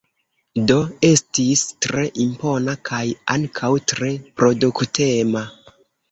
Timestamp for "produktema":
4.41-5.45